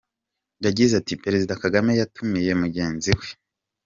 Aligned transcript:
Yagize 0.65 0.93
ati 0.97 1.13
“Perezida 1.23 1.59
Kagame 1.63 1.91
yatumiye 1.99 2.51
mugenzi 2.61 3.11
we. 3.17 3.27